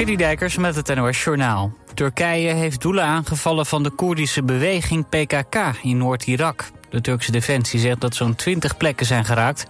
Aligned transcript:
Citydijkers 0.00 0.56
met 0.56 0.76
het 0.76 0.94
NOS 0.94 1.24
Journaal. 1.24 1.72
Turkije 1.94 2.52
heeft 2.52 2.80
doelen 2.80 3.04
aangevallen 3.04 3.66
van 3.66 3.82
de 3.82 3.90
Koerdische 3.90 4.42
beweging 4.42 5.08
PKK 5.08 5.56
in 5.82 5.96
Noord-Irak. 5.96 6.70
De 6.90 7.00
Turkse 7.00 7.32
defensie 7.32 7.80
zegt 7.80 8.00
dat 8.00 8.14
zo'n 8.14 8.34
20 8.34 8.76
plekken 8.76 9.06
zijn 9.06 9.24
geraakt, 9.24 9.66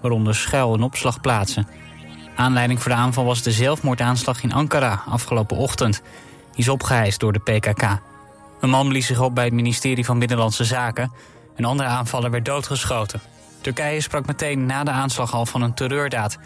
waaronder 0.00 0.34
schuil- 0.34 0.74
en 0.74 0.82
opslagplaatsen. 0.82 1.68
Aanleiding 2.36 2.82
voor 2.82 2.90
de 2.90 2.96
aanval 2.96 3.24
was 3.24 3.42
de 3.42 3.52
zelfmoordaanslag 3.52 4.42
in 4.42 4.52
Ankara 4.52 5.02
afgelopen 5.08 5.56
ochtend. 5.56 6.02
Die 6.50 6.60
is 6.60 6.68
opgeheist 6.68 7.20
door 7.20 7.32
de 7.32 7.38
PKK. 7.38 7.98
Een 8.60 8.70
man 8.70 8.88
blies 8.88 9.06
zich 9.06 9.20
op 9.20 9.34
bij 9.34 9.44
het 9.44 9.54
ministerie 9.54 10.04
van 10.04 10.18
Binnenlandse 10.18 10.64
Zaken. 10.64 11.12
Een 11.56 11.64
andere 11.64 11.88
aanvaller 11.88 12.30
werd 12.30 12.44
doodgeschoten. 12.44 13.20
Turkije 13.60 14.00
sprak 14.00 14.26
meteen 14.26 14.66
na 14.66 14.84
de 14.84 14.90
aanslag 14.90 15.34
al 15.34 15.46
van 15.46 15.62
een 15.62 15.74
terreurdaad. 15.74 16.38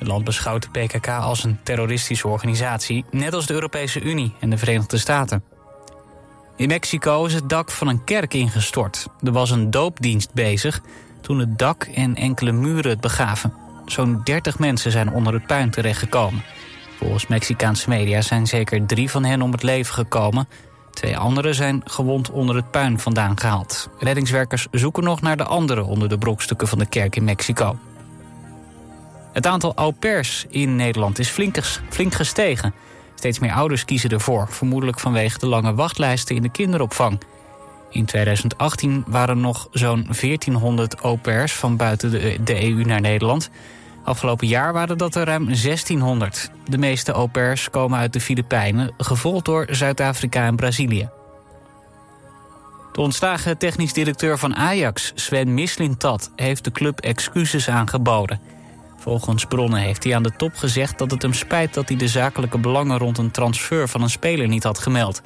Het 0.00 0.08
land 0.08 0.24
beschouwt 0.24 0.62
de 0.62 0.80
PKK 0.80 1.08
als 1.08 1.44
een 1.44 1.58
terroristische 1.62 2.28
organisatie, 2.28 3.04
net 3.10 3.34
als 3.34 3.46
de 3.46 3.54
Europese 3.54 4.00
Unie 4.00 4.34
en 4.40 4.50
de 4.50 4.58
Verenigde 4.58 4.98
Staten. 4.98 5.44
In 6.56 6.68
Mexico 6.68 7.24
is 7.24 7.34
het 7.34 7.48
dak 7.48 7.70
van 7.70 7.88
een 7.88 8.04
kerk 8.04 8.34
ingestort. 8.34 9.06
Er 9.22 9.32
was 9.32 9.50
een 9.50 9.70
doopdienst 9.70 10.32
bezig 10.32 10.80
toen 11.20 11.38
het 11.38 11.58
dak 11.58 11.82
en 11.82 12.14
enkele 12.14 12.52
muren 12.52 12.90
het 12.90 13.00
begaven. 13.00 13.52
Zo'n 13.86 14.20
30 14.24 14.58
mensen 14.58 14.90
zijn 14.90 15.12
onder 15.12 15.32
het 15.32 15.46
puin 15.46 15.70
terechtgekomen. 15.70 16.42
Volgens 16.98 17.26
Mexicaanse 17.26 17.88
media 17.88 18.20
zijn 18.20 18.46
zeker 18.46 18.86
drie 18.86 19.10
van 19.10 19.24
hen 19.24 19.42
om 19.42 19.52
het 19.52 19.62
leven 19.62 19.94
gekomen. 19.94 20.48
Twee 20.90 21.18
anderen 21.18 21.54
zijn 21.54 21.82
gewond 21.84 22.30
onder 22.30 22.56
het 22.56 22.70
puin 22.70 22.98
vandaan 22.98 23.40
gehaald. 23.40 23.88
Reddingswerkers 23.98 24.66
zoeken 24.70 25.04
nog 25.04 25.20
naar 25.20 25.36
de 25.36 25.44
anderen 25.44 25.84
onder 25.84 26.08
de 26.08 26.18
brokstukken 26.18 26.68
van 26.68 26.78
de 26.78 26.86
kerk 26.86 27.16
in 27.16 27.24
Mexico. 27.24 27.78
Het 29.32 29.46
aantal 29.46 29.74
au 29.74 29.92
pairs 29.92 30.46
in 30.48 30.76
Nederland 30.76 31.18
is 31.18 31.28
flink, 31.28 31.56
gestegen. 31.90 32.74
Steeds 33.14 33.38
meer 33.38 33.52
ouders 33.52 33.84
kiezen 33.84 34.10
ervoor, 34.10 34.48
vermoedelijk 34.48 35.00
vanwege 35.00 35.38
de 35.38 35.46
lange 35.46 35.74
wachtlijsten 35.74 36.36
in 36.36 36.42
de 36.42 36.50
kinderopvang. 36.50 37.20
In 37.90 38.04
2018 38.04 39.04
waren 39.06 39.40
nog 39.40 39.68
zo'n 39.72 40.06
1400 40.20 40.94
au 40.94 41.16
pairs 41.16 41.52
van 41.52 41.76
buiten 41.76 42.10
de, 42.44 42.64
EU 42.64 42.84
naar 42.84 43.00
Nederland. 43.00 43.50
Afgelopen 44.04 44.46
jaar 44.46 44.72
waren 44.72 44.98
dat 44.98 45.14
er 45.14 45.24
ruim 45.24 45.44
1600. 45.44 46.50
De 46.68 46.78
meeste 46.78 47.12
au 47.12 47.28
pairs 47.28 47.70
komen 47.70 47.98
uit 47.98 48.12
de 48.12 48.20
Filipijnen, 48.20 48.94
gevolgd 48.98 49.44
door 49.44 49.66
Zuid-Afrika 49.70 50.46
en 50.46 50.56
Brazilië. 50.56 51.08
De 52.92 53.00
ontslagen 53.00 53.58
technisch 53.58 53.92
directeur 53.92 54.38
van 54.38 54.56
Ajax, 54.56 55.12
Sven 55.14 55.54
Mislintat, 55.54 56.30
heeft 56.36 56.64
de 56.64 56.72
club 56.72 57.00
excuses 57.00 57.68
aangeboden. 57.68 58.40
Volgens 59.00 59.44
bronnen 59.44 59.80
heeft 59.80 60.04
hij 60.04 60.14
aan 60.14 60.22
de 60.22 60.36
top 60.36 60.54
gezegd 60.54 60.98
dat 60.98 61.10
het 61.10 61.22
hem 61.22 61.32
spijt 61.32 61.74
dat 61.74 61.88
hij 61.88 61.98
de 61.98 62.08
zakelijke 62.08 62.58
belangen 62.58 62.98
rond 62.98 63.18
een 63.18 63.30
transfer 63.30 63.88
van 63.88 64.02
een 64.02 64.10
speler 64.10 64.48
niet 64.48 64.62
had 64.62 64.78
gemeld. 64.78 65.22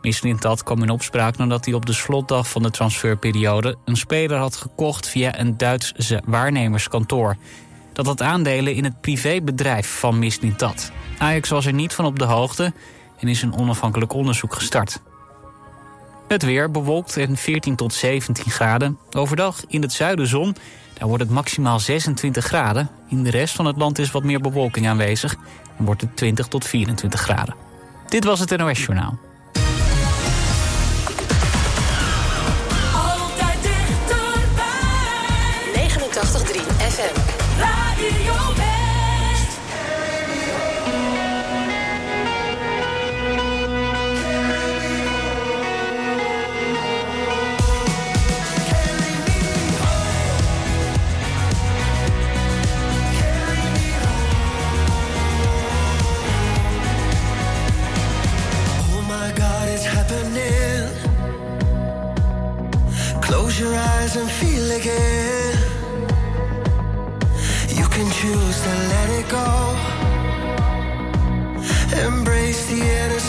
Mislintat 0.00 0.62
kwam 0.62 0.82
in 0.82 0.90
opspraak 0.90 1.36
nadat 1.36 1.64
hij 1.64 1.74
op 1.74 1.86
de 1.86 1.92
slotdag 1.92 2.48
van 2.48 2.62
de 2.62 2.70
transferperiode 2.70 3.76
een 3.84 3.96
speler 3.96 4.38
had 4.38 4.56
gekocht 4.56 5.08
via 5.08 5.38
een 5.38 5.56
Duits 5.56 5.94
waarnemerskantoor. 6.24 7.36
Dat 7.92 8.06
had 8.06 8.22
aandelen 8.22 8.74
in 8.74 8.84
het 8.84 9.00
privébedrijf 9.00 9.98
van 9.98 10.18
Mislintat. 10.18 10.92
Ajax 11.18 11.48
was 11.48 11.66
er 11.66 11.72
niet 11.72 11.92
van 11.92 12.04
op 12.04 12.18
de 12.18 12.24
hoogte 12.24 12.72
en 13.18 13.28
is 13.28 13.42
een 13.42 13.54
onafhankelijk 13.54 14.12
onderzoek 14.12 14.54
gestart. 14.54 15.02
Het 16.30 16.42
weer 16.42 16.70
bewolkt 16.70 17.16
en 17.16 17.36
14 17.36 17.76
tot 17.76 17.92
17 17.92 18.50
graden. 18.50 18.98
Overdag 19.12 19.64
in 19.66 19.82
het 19.82 19.92
zuiden 19.92 20.26
zon. 20.26 20.56
Daar 20.94 21.08
wordt 21.08 21.22
het 21.22 21.32
maximaal 21.32 21.80
26 21.80 22.44
graden. 22.44 22.90
In 23.08 23.22
de 23.22 23.30
rest 23.30 23.54
van 23.54 23.66
het 23.66 23.76
land 23.76 23.98
is 23.98 24.10
wat 24.10 24.22
meer 24.22 24.40
bewolking 24.40 24.88
aanwezig. 24.88 25.36
En 25.78 25.84
wordt 25.84 26.00
het 26.00 26.16
20 26.16 26.46
tot 26.46 26.64
24 26.64 27.20
graden. 27.20 27.54
Dit 28.08 28.24
was 28.24 28.40
het 28.40 28.56
NOS 28.56 28.84
Journaal. 28.84 29.29
You 64.70 64.76
can 67.88 68.08
choose 68.12 68.62
to 68.62 68.72
let 68.92 69.10
it 69.18 69.28
go. 69.28 69.76
Embrace 72.06 72.66
the 72.66 72.80
inescapable. 72.80 73.19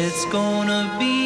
It's 0.00 0.24
gonna 0.26 0.96
be 0.96 1.17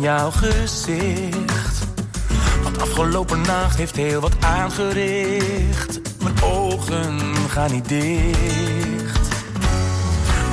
jouw 0.00 0.30
gezicht. 0.30 1.86
Want 2.62 2.80
afgelopen 2.80 3.40
nacht 3.40 3.76
heeft 3.76 3.96
heel 3.96 4.20
wat 4.20 4.32
aangericht. 4.40 6.00
Mijn 6.22 6.42
ogen 6.42 7.18
gaan 7.48 7.72
niet 7.72 7.88
dicht. 7.88 9.28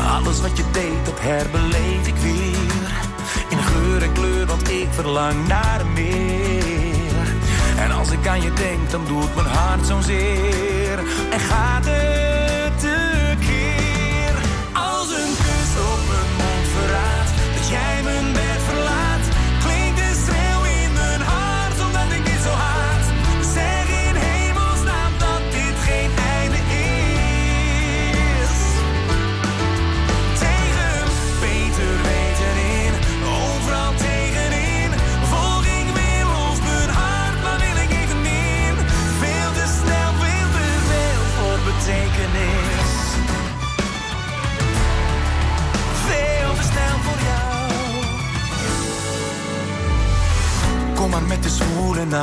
Alles 0.10 0.42
wat 0.42 0.58
je 0.58 0.63
deed, 0.72 1.06
dat 1.06 1.20
herbeleef 1.20 2.08
ik 2.08 2.16
weer. 2.16 2.92
In 3.50 3.58
geur 3.58 4.04
en 4.04 4.13
kleur, 4.13 4.46
want 4.46 4.70
ik 4.70 4.88
verlang 4.92 5.48
naar 5.48 5.86
meer. 5.94 7.27
En 7.77 7.92
als 7.92 8.12
ik 8.12 8.27
aan 8.27 8.42
je 8.42 8.54
denk, 8.54 8.89
dan 8.89 9.06
doet 9.06 9.36
mijn 9.36 9.48
hart 9.48 9.86
zo'n 9.86 10.04
zeer. 10.04 11.00
En 11.32 11.39
gaat 11.39 11.86
het. 11.86 12.17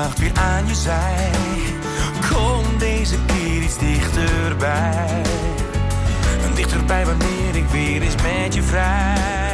Nacht 0.05 0.19
weer 0.19 0.33
aan 0.35 0.67
je 0.67 0.75
zij. 0.75 1.31
Kom 2.31 2.79
deze 2.79 3.17
keer 3.27 3.63
iets 3.63 3.79
dichterbij. 3.79 5.23
Dichterbij 6.55 7.07
wanneer 7.07 7.57
ik 7.57 7.67
weer 7.69 8.03
eens 8.03 8.15
met 8.23 8.55
je 8.55 8.63
vrij. 8.63 9.54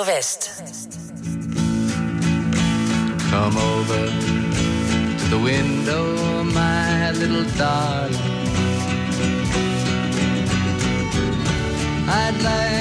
Radio 0.00 0.14
West. 0.14 0.50
Come 3.30 3.56
over 3.56 4.06
to 5.18 5.24
the 5.28 5.38
window, 5.42 6.44
my 6.44 7.10
little 7.12 7.44
darling. 7.58 8.14
I'd 12.08 12.42
like 12.42 12.79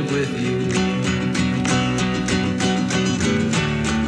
live 0.00 0.12
with 0.12 0.40
you. 0.40 0.58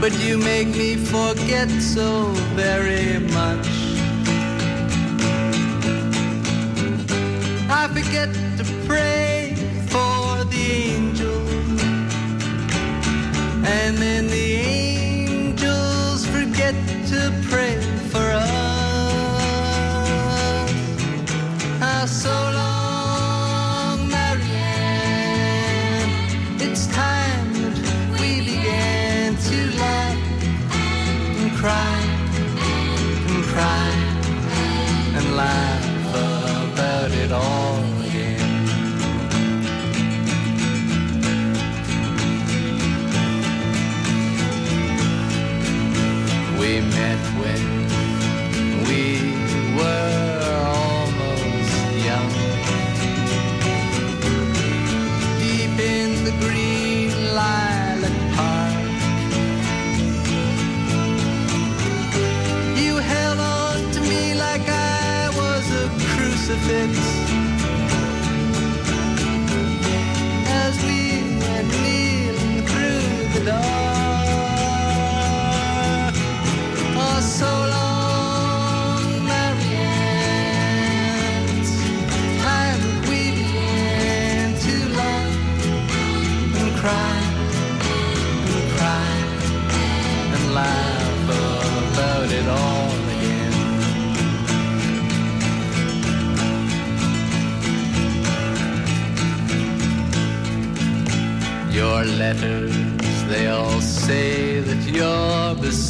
But 0.00 0.12
you 0.20 0.38
make 0.38 0.68
me 0.68 0.94
forget 0.97 1.68
so 1.80 2.26
very 2.54 3.18
much. 3.18 3.68
I 7.68 7.88
forget 7.92 8.32
to 8.59 8.64
pray. 8.87 9.39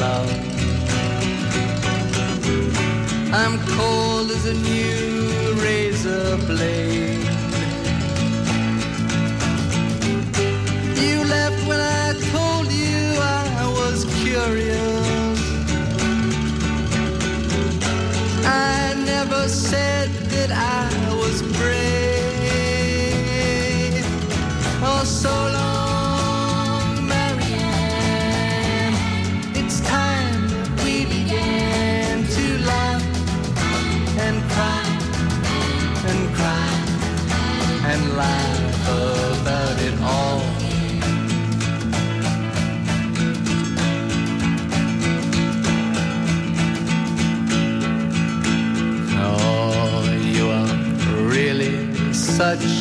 love. 0.00 0.30
I'm 3.32 3.58
cold 3.76 4.30
as 4.30 4.46
a 4.46 4.54
new 4.54 5.54
razor 5.62 6.36
blade. 6.46 6.87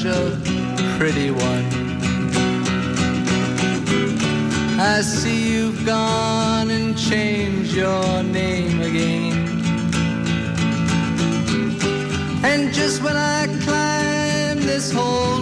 a 0.08 0.38
pretty 0.98 1.32
one. 1.32 1.65
I 4.80 5.02
see 5.02 5.54
you've 5.54 5.86
gone 5.86 6.70
and 6.72 6.98
changed 6.98 7.74
your 7.74 8.24
name 8.24 8.82
again. 8.82 9.48
And 12.43 12.74
just 12.74 13.04
when 13.04 13.17
I 13.17 13.48
climbed 13.65 14.62
this 14.62 14.91
whole 14.91 15.41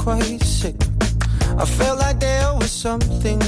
quite 0.00 0.42
sick. 0.42 0.76
I 1.58 1.66
felt 1.66 1.98
like 1.98 2.20
there 2.20 2.54
was 2.54 2.70
something 2.70 3.39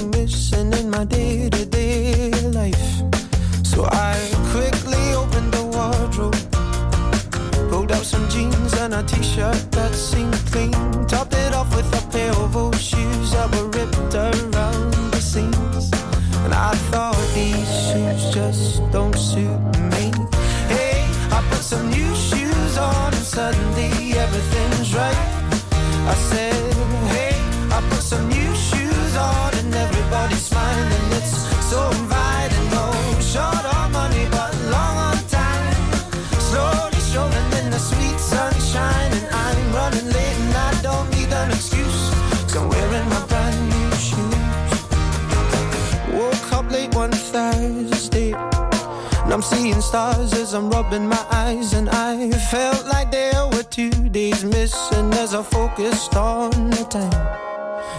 Seeing 49.42 49.80
stars 49.80 50.32
as 50.34 50.54
I'm 50.54 50.70
rubbing 50.70 51.06
my 51.08 51.26
eyes, 51.30 51.74
and 51.74 51.90
I 51.90 52.30
felt 52.30 52.86
like 52.86 53.10
there 53.10 53.46
were 53.48 53.64
two 53.64 53.90
days 54.08 54.44
missing 54.44 55.12
as 55.14 55.34
I 55.34 55.42
focused 55.42 56.14
on 56.16 56.70
the 56.70 56.84
time. 56.84 57.10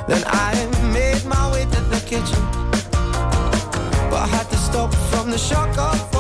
Then 0.08 0.24
I 0.26 0.54
made 0.94 1.24
my 1.26 1.52
way 1.52 1.66
to 1.66 1.82
the 1.94 2.00
kitchen, 2.08 2.42
but 4.10 4.22
I 4.24 4.28
had 4.28 4.50
to 4.50 4.58
stop 4.58 4.94
from 5.12 5.32
the 5.32 5.38
shock 5.38 5.78
of 5.78 6.13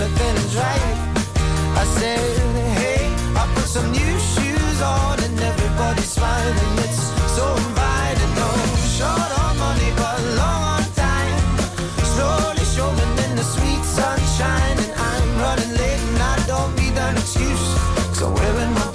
everything 0.00 0.36
is 0.36 0.56
right. 0.56 0.96
I 1.74 1.84
said, 1.98 2.18
hey, 2.78 3.02
I 3.34 3.50
put 3.54 3.64
some 3.64 3.90
new 3.90 4.14
shoes 4.32 4.80
on 4.80 5.18
and 5.24 5.38
everybody's 5.40 6.10
smiling. 6.10 6.78
It's 6.86 7.02
so 7.36 7.44
inviting. 7.66 8.32
No 8.38 8.50
short 8.94 9.30
on 9.42 9.58
money, 9.58 9.90
but 9.96 10.18
long 10.38 10.62
on 10.74 10.84
time. 10.94 11.38
Slowly 12.14 12.64
showing 12.76 13.14
in 13.24 13.32
the 13.40 13.42
sweet 13.42 13.82
sunshine, 13.82 14.78
and 14.84 14.92
I'm 14.94 15.28
running 15.42 15.72
late 15.74 16.02
and 16.10 16.22
I 16.22 16.36
don't 16.46 16.72
need 16.76 16.96
an 16.96 17.16
excuse. 17.16 17.66
Cause 18.10 18.22
I'm 18.22 18.34
wearing 18.34 18.72
my 18.74 18.87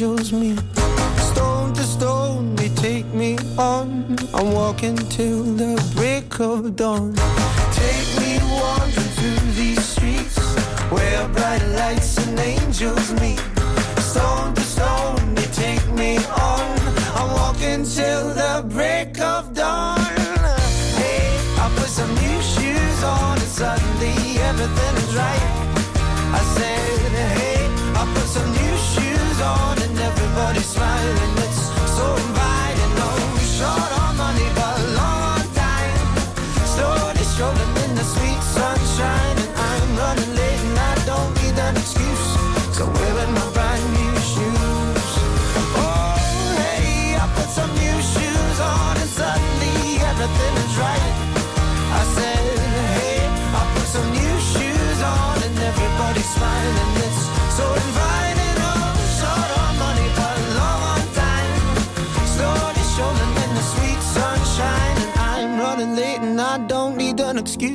angels 0.00 0.32
meet. 0.32 0.60
Stone 1.32 1.74
to 1.74 1.82
stone, 1.82 2.54
they 2.54 2.68
take 2.68 3.06
me 3.06 3.36
on. 3.58 4.16
I'm 4.32 4.52
walking 4.52 4.96
till 5.10 5.42
the 5.42 5.74
break 5.96 6.38
of 6.38 6.76
dawn. 6.76 7.14
Take 7.72 8.08
me 8.20 8.38
wandering 8.60 9.10
through 9.18 9.52
these 9.58 9.84
streets 9.84 10.38
where 10.92 11.28
bright 11.30 11.64
lights 11.80 12.16
and 12.24 12.38
angels 12.38 13.12
meet. 13.20 13.42
Stone 13.98 14.54
to 14.54 14.60
stone, 14.60 15.34
they 15.34 15.48
take 15.66 15.84
me 15.94 16.18
on. 16.18 16.78
I'm 17.18 17.32
walking 17.32 17.82
till 17.82 18.28
the 18.34 18.64
break 18.68 19.17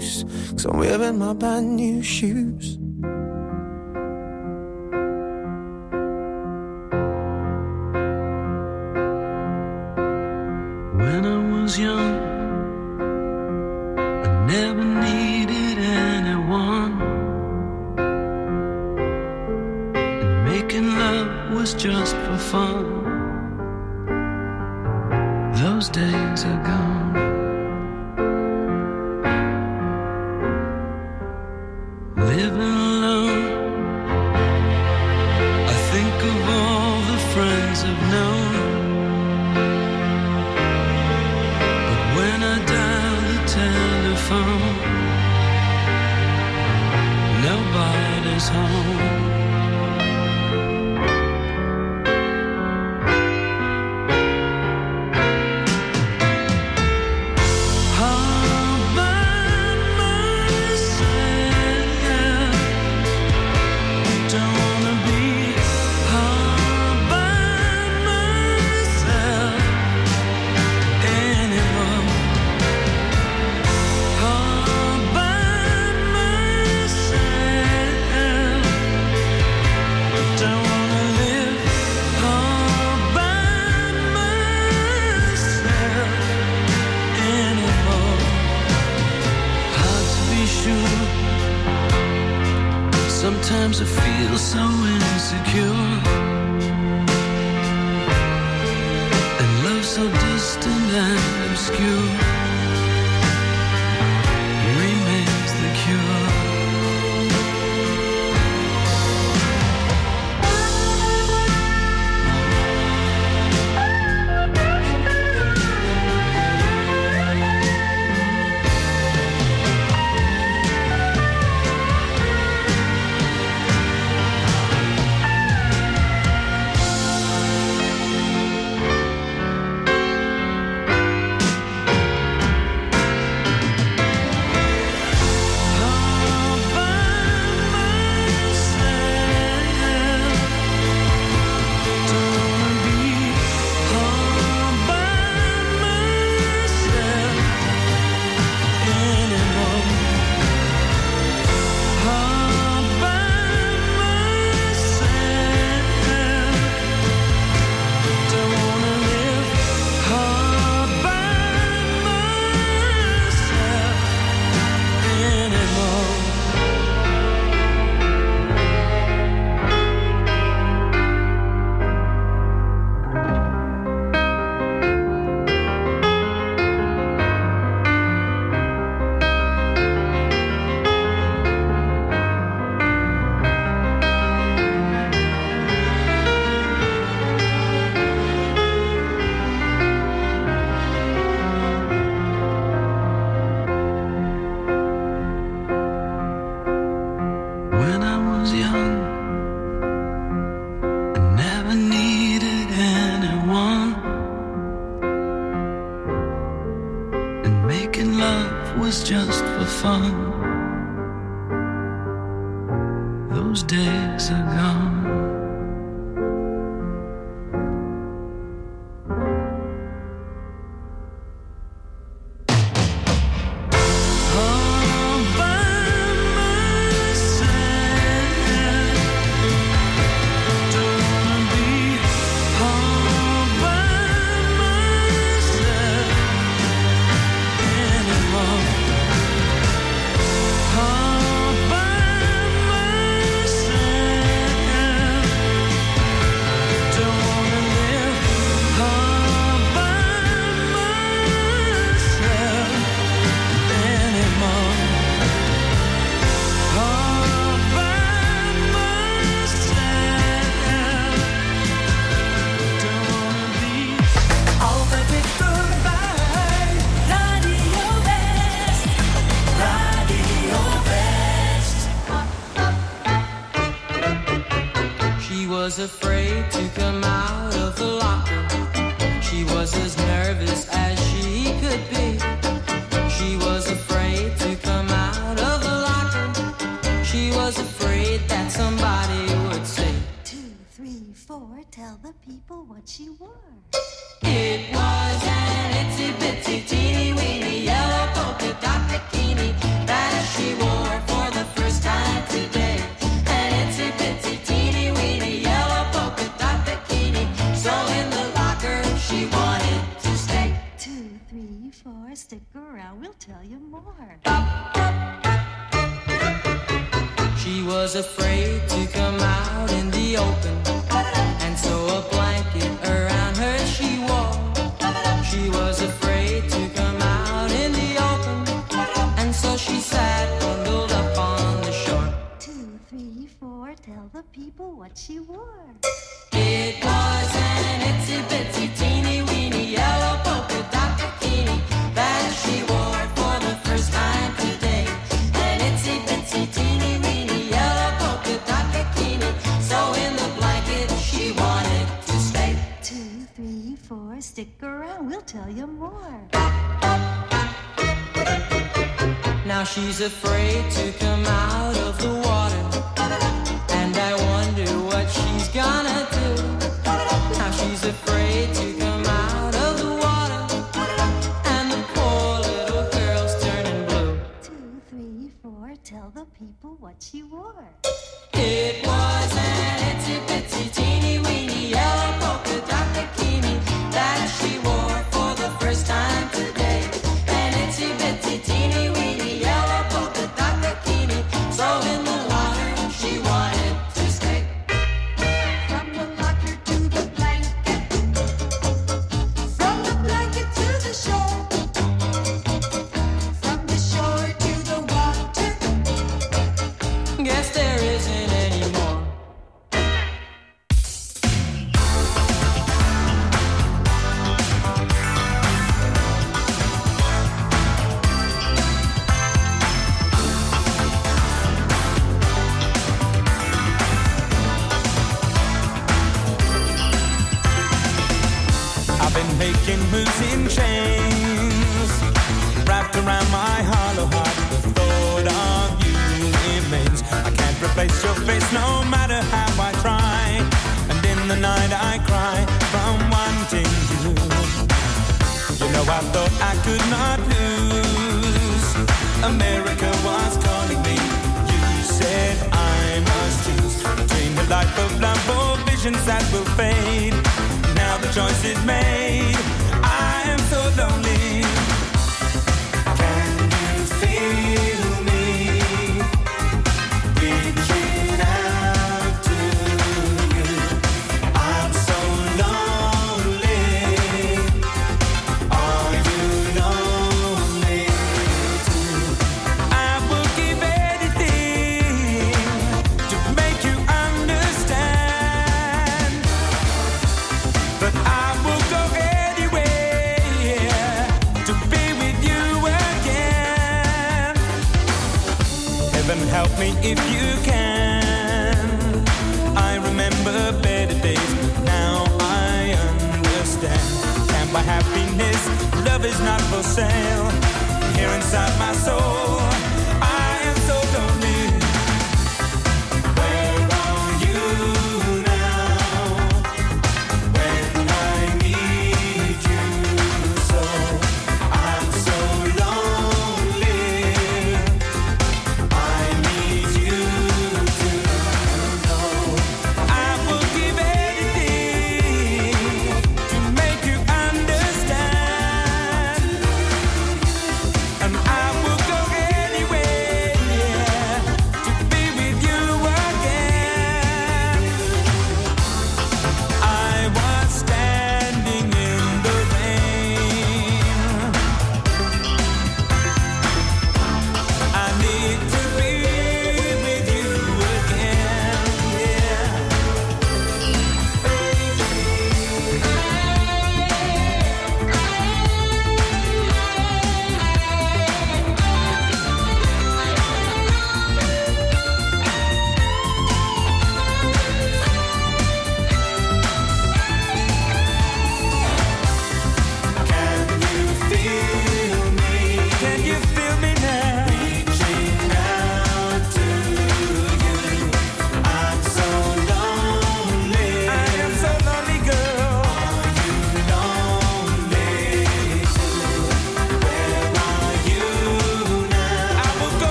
cause 0.00 0.64
I'm 0.64 0.78
wearing 0.78 1.18
my 1.18 1.32
brand 1.34 1.76
new 1.76 2.02
shoes. 2.02 2.71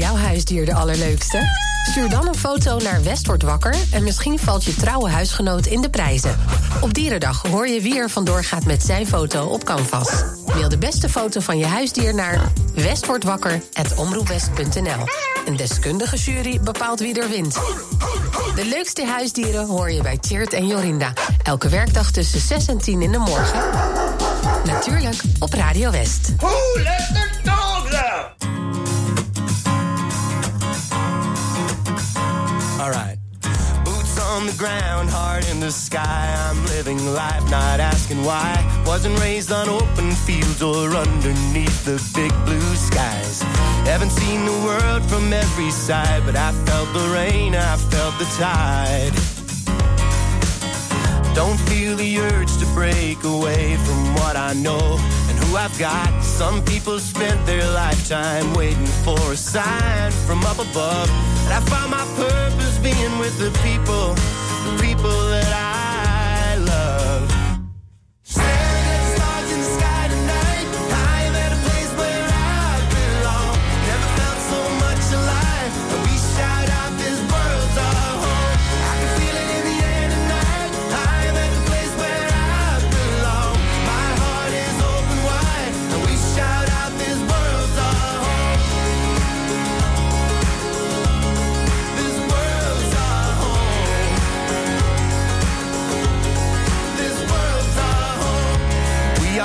Jouw 0.00 0.16
huisdier 0.16 0.64
de 0.64 0.74
allerleukste? 0.74 1.48
Stuur 1.90 2.08
dan 2.08 2.28
een 2.28 2.34
foto 2.34 2.78
naar 2.78 3.02
West 3.02 3.26
wakker 3.26 3.74
en 3.92 4.02
misschien 4.02 4.38
valt 4.38 4.64
je 4.64 4.74
trouwe 4.74 5.10
huisgenoot 5.10 5.66
in 5.66 5.80
de 5.80 5.90
prijzen. 5.90 6.38
Op 6.80 6.94
Dierendag 6.94 7.42
hoor 7.42 7.68
je 7.68 7.80
wie 7.80 7.98
er 7.98 8.10
vandoor 8.10 8.44
gaat 8.44 8.64
met 8.64 8.82
zijn 8.82 9.06
foto 9.06 9.46
op 9.46 9.64
Canvas. 9.64 10.24
Mail 10.46 10.68
de 10.68 10.78
beste 10.78 11.08
foto 11.08 11.40
van 11.40 11.58
je 11.58 11.66
huisdier 11.66 12.14
naar 12.14 12.52
westwordwakker.omroepwest.nl. 12.74 15.06
Een 15.46 15.56
deskundige 15.56 16.16
jury 16.16 16.60
bepaalt 16.60 17.00
wie 17.00 17.20
er 17.20 17.28
wint. 17.28 17.54
De 18.54 18.64
leukste 18.64 19.06
huisdieren 19.06 19.66
hoor 19.66 19.90
je 19.90 20.02
bij 20.02 20.18
Tjeerd 20.18 20.52
en 20.52 20.66
Jorinda. 20.66 21.12
Elke 21.42 21.68
werkdag 21.68 22.10
tussen 22.10 22.40
6 22.40 22.66
en 22.66 22.78
10 22.78 23.02
in 23.02 23.12
de 23.12 23.18
morgen. 23.18 23.60
Natuurlijk 24.64 25.20
op 25.38 25.52
Radio 25.52 25.90
West. 25.90 26.32
The 28.40 28.59
on 34.40 34.46
the 34.46 34.56
ground, 34.56 35.10
heart 35.10 35.48
in 35.50 35.60
the 35.60 35.70
sky. 35.70 36.34
I'm 36.48 36.64
living 36.66 36.98
life, 37.14 37.44
not 37.50 37.78
asking 37.78 38.24
why. 38.24 38.54
Wasn't 38.86 39.18
raised 39.20 39.52
on 39.52 39.68
open 39.68 40.12
fields 40.12 40.62
or 40.62 40.88
underneath 40.94 41.84
the 41.84 42.00
big 42.14 42.32
blue 42.46 42.74
skies. 42.74 43.42
Haven't 43.84 44.10
seen 44.10 44.46
the 44.46 44.58
world 44.66 45.02
from 45.10 45.32
every 45.32 45.70
side, 45.70 46.22
but 46.24 46.36
I 46.36 46.52
felt 46.64 46.88
the 46.94 47.06
rain, 47.12 47.54
I 47.54 47.76
felt 47.76 48.18
the 48.18 48.28
tide. 48.38 49.14
Don't 51.34 51.60
feel 51.68 51.96
the 51.96 52.18
urge 52.20 52.56
to 52.58 52.66
break 52.74 53.22
away 53.24 53.76
from 53.76 54.14
what 54.14 54.36
I 54.36 54.54
know 54.54 54.96
I've 55.56 55.76
got. 55.78 56.22
Some 56.22 56.64
people 56.64 56.98
spent 56.98 57.44
their 57.46 57.64
lifetime 57.72 58.54
waiting 58.54 58.86
for 59.04 59.18
a 59.32 59.36
sign 59.36 60.12
from 60.26 60.44
up 60.44 60.58
above. 60.58 61.08
And 61.44 61.52
I 61.52 61.60
found 61.68 61.90
my 61.90 62.04
purpose 62.16 62.78
being 62.78 63.18
with 63.18 63.36
the 63.38 63.50
people, 63.62 64.14
the 64.64 64.82
people 64.82 65.10
that 65.30 65.52
I 65.52 65.79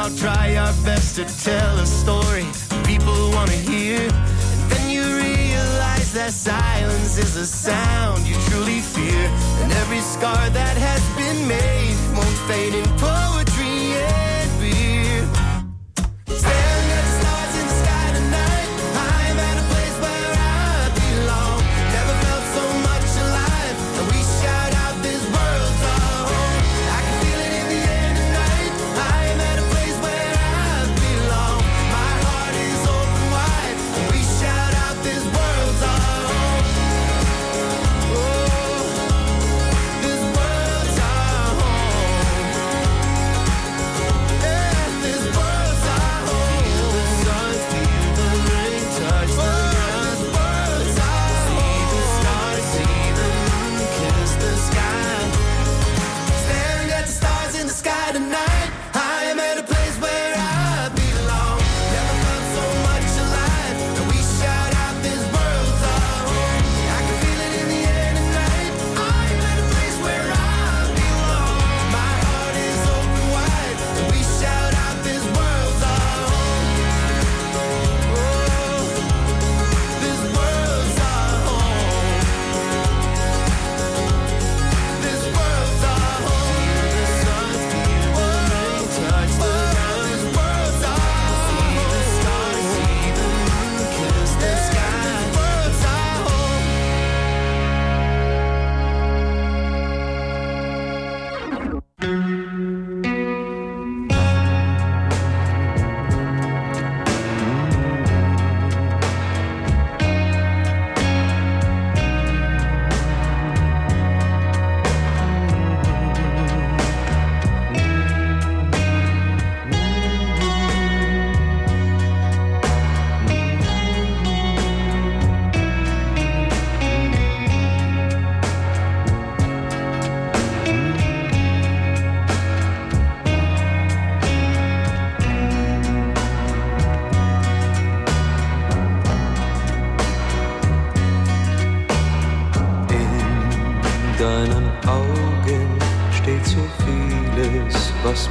All 0.05 0.11
try 0.11 0.55
our 0.55 0.71
best 0.85 1.15
to 1.15 1.25
tell 1.43 1.79
a 1.79 1.85
story 1.87 2.45
people 2.85 3.31
want 3.31 3.49
to 3.49 3.57
hear. 3.57 3.97
And 3.97 4.71
then 4.71 4.91
you 4.91 5.01
realize 5.01 6.13
that 6.13 6.31
silence 6.31 7.17
is 7.17 7.35
a 7.37 7.45
sound 7.47 8.27
you 8.27 8.35
truly 8.49 8.81
fear. 8.81 9.25
And 9.63 9.71
every 9.71 10.01
scar 10.01 10.47
that 10.51 10.77
has 10.77 11.01
been 11.17 11.47
made 11.47 11.97
won't 12.15 12.37
fade 12.47 12.75
in 12.75 12.85
poetry 12.99 13.44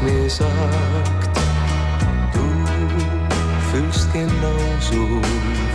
mir 0.05 0.29
sagt, 0.29 1.37
du 2.33 2.47
fühlst 3.71 4.13
genauso 4.13 5.21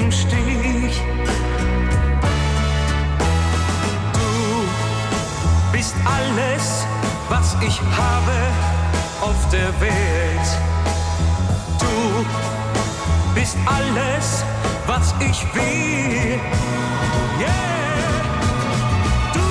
im 0.09 0.13
Stich. 0.13 1.03
Du 4.15 4.67
bist 5.73 5.95
alles, 6.05 6.87
was 7.29 7.57
ich 7.61 7.79
habe 7.81 8.39
auf 9.21 9.49
der 9.51 9.69
Welt. 9.81 10.49
Du 11.79 12.25
bist 13.35 13.57
alles, 13.67 14.45
was 14.87 15.15
ich 15.21 15.45
will. 15.55 16.41
Yeah. 17.39 17.51
Du, 19.35 19.51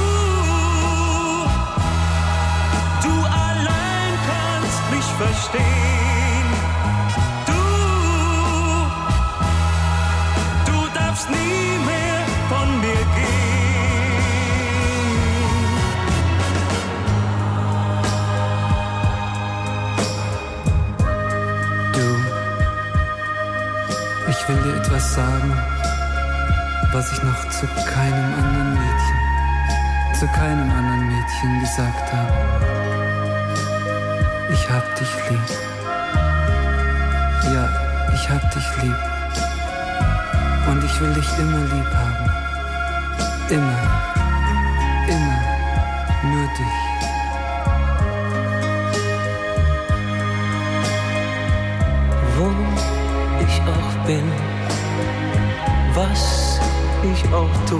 du 3.03 3.13
allein 3.25 4.13
kannst 4.27 4.81
mich 4.91 5.05
verstehen. 5.21 5.96
Ich 24.47 24.55
will 24.55 24.63
dir 24.63 24.77
etwas 24.77 25.13
sagen, 25.13 25.51
was 26.93 27.11
ich 27.11 27.21
noch 27.21 27.49
zu 27.49 27.67
keinem 27.85 28.33
anderen 28.35 28.73
Mädchen, 28.75 29.17
zu 30.17 30.27
keinem 30.27 30.71
anderen 30.71 31.05
Mädchen 31.07 31.59
gesagt 31.59 32.13
habe. 32.13 32.33
Ich 34.49 34.69
hab 34.69 34.95
dich 34.95 35.09
lieb. 35.29 35.49
Ja, 37.53 37.69
ich 38.13 38.29
hab 38.29 38.51
dich 38.51 38.83
lieb. 38.83 38.95
Und 40.69 40.83
ich 40.83 41.01
will 41.01 41.13
dich 41.13 41.39
immer 41.39 41.59
lieb 41.59 41.93
haben. 41.93 42.31
Immer. 43.49 43.96
Bin, 54.07 54.23
was 55.93 56.59
ich 57.03 57.33
auch 57.33 57.49
tu. 57.67 57.77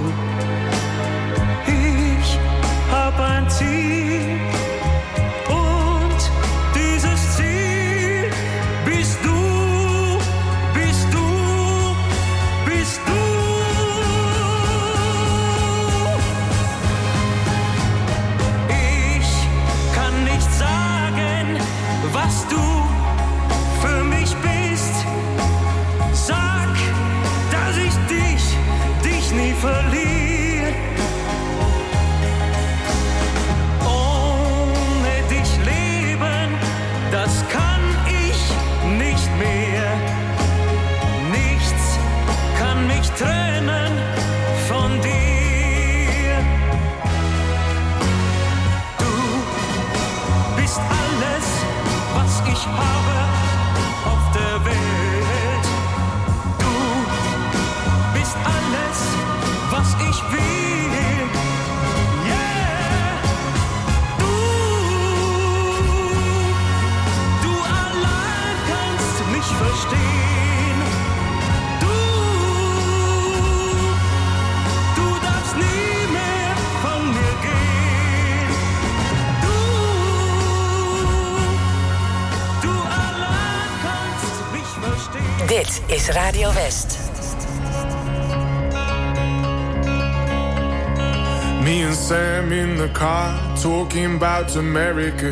Talking 93.98 94.16
about 94.16 94.56
America. 94.56 95.30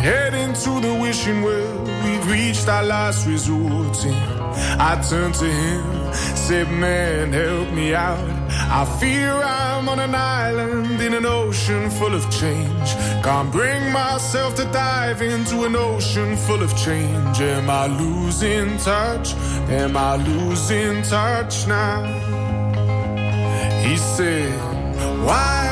Heading 0.00 0.52
to 0.54 0.80
the 0.80 0.94
wishing 1.00 1.42
well, 1.42 1.84
we've 2.04 2.30
reached 2.30 2.68
our 2.68 2.84
last 2.84 3.26
resort. 3.26 4.04
And 4.04 4.82
I 4.82 5.02
turned 5.02 5.34
to 5.34 5.46
him, 5.46 6.14
said, 6.14 6.70
Man, 6.70 7.32
help 7.32 7.72
me 7.72 7.94
out. 7.94 8.18
I 8.50 8.84
fear 9.00 9.32
I'm 9.32 9.88
on 9.88 9.98
an 9.98 10.14
island 10.14 11.00
in 11.00 11.14
an 11.14 11.26
ocean 11.26 11.90
full 11.90 12.14
of 12.14 12.24
change. 12.30 12.88
Can't 13.24 13.50
bring 13.50 13.92
myself 13.92 14.54
to 14.56 14.64
dive 14.66 15.20
into 15.22 15.64
an 15.64 15.74
ocean 15.74 16.36
full 16.36 16.62
of 16.62 16.70
change. 16.76 17.40
Am 17.40 17.68
I 17.68 17.86
losing 17.86 18.76
touch? 18.78 19.34
Am 19.68 19.96
I 19.96 20.16
losing 20.16 21.02
touch 21.02 21.66
now? 21.66 22.04
He 23.82 23.96
said, 23.96 24.52
Why, 25.26 25.63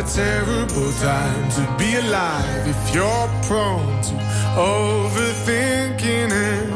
a 0.00 0.02
terrible 0.02 0.92
time 0.92 1.50
to 1.50 1.76
be 1.78 1.94
alive 1.96 2.66
if 2.66 2.94
you're 2.94 3.28
prone 3.42 4.02
to 4.02 4.14
overthinking 4.56 6.30
it. 6.30 6.70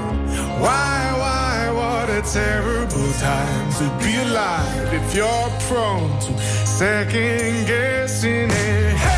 Why, 0.61 1.11
why, 1.23 1.71
what 1.71 2.11
a 2.11 2.21
terrible 2.21 3.13
time 3.15 3.73
to 3.79 4.05
be 4.05 4.15
alive 4.29 4.93
if 4.93 5.15
you're 5.15 5.51
prone 5.69 6.19
to 6.21 6.39
second 6.67 7.67
guessing 7.67 8.51
it. 8.51 9.14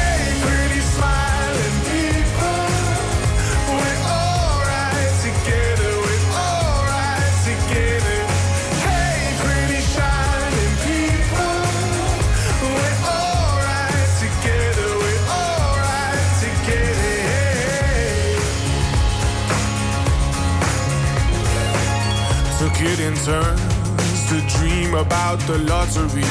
turns 23.27 24.29
to 24.29 24.39
dream 24.57 24.95
about 24.95 25.41
the 25.51 25.59
lottery 25.59 26.22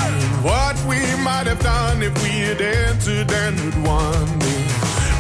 what 0.42 0.78
we 0.86 0.96
might 1.28 1.46
have 1.46 1.60
done 1.60 2.02
if 2.02 2.16
we 2.24 2.30
had 2.48 2.62
entered 2.62 3.30
and 3.44 3.60
had 3.60 3.76
won. 3.84 4.26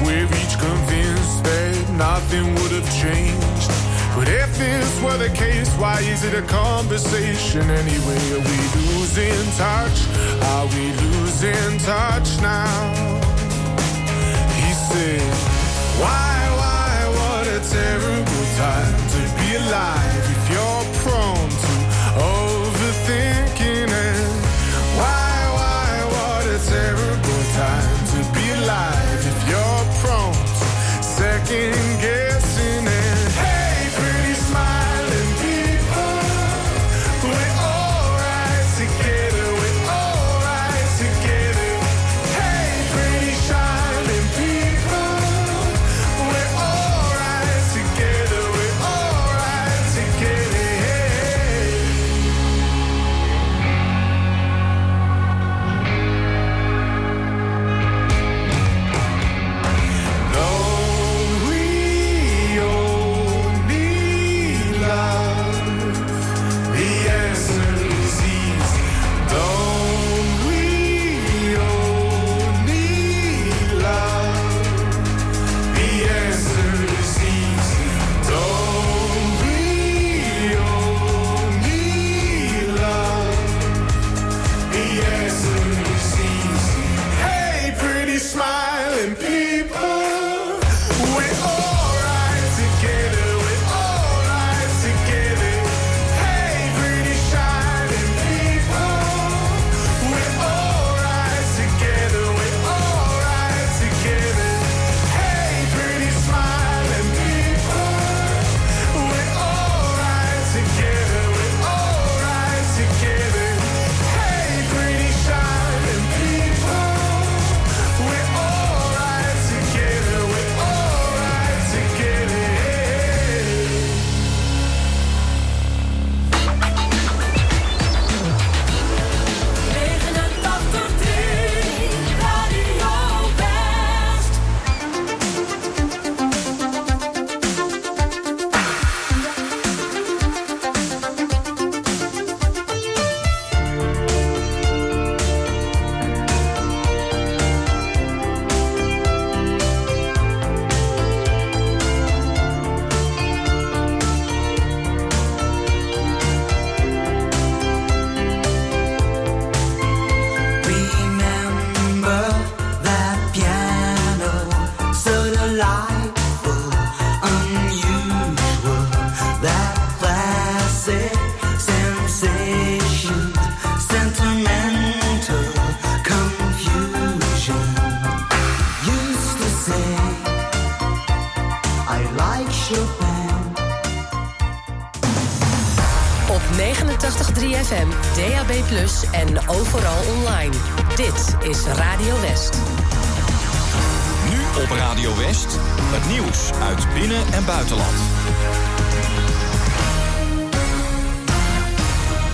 We're 0.06 0.24
each 0.40 0.56
convinced 0.56 1.44
that 1.44 1.76
nothing 1.92 2.46
would 2.56 2.72
have 2.72 2.90
changed. 2.96 3.72
But 4.16 4.30
if 4.30 4.58
this 4.58 4.90
were 5.04 5.18
the 5.18 5.28
case, 5.36 5.70
why 5.76 6.00
is 6.00 6.24
it 6.24 6.34
a 6.34 6.44
conversation 6.48 7.70
anyway? 7.70 8.24
Are 8.36 8.46
we 8.52 8.60
losing 8.80 9.44
touch? 9.60 10.00
Are 10.56 10.68
we 10.72 10.86
losing 11.04 11.72
touch 11.84 12.40
now? 12.40 12.72
He 14.64 14.72
said, 14.88 15.28
Why, 16.00 16.36
why, 16.56 16.92
what 17.20 17.48
a 17.52 17.60
terrible 17.68 18.46
time 18.64 18.96
to 19.12 19.22
be 19.36 19.56
alive. 19.58 20.25
getting 31.48 31.95